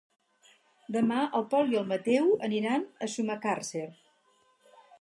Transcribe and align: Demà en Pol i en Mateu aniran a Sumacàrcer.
Demà 0.95 1.19
en 1.39 1.45
Pol 1.51 1.69
i 1.75 1.77
en 1.81 1.85
Mateu 1.93 2.31
aniran 2.47 2.87
a 2.89 3.11
Sumacàrcer. 3.17 3.87